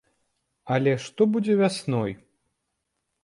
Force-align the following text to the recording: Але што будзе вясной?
Але 0.75 0.93
што 1.03 1.21
будзе 1.35 1.57
вясной? 1.61 2.11